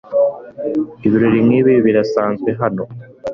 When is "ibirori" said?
1.05-1.39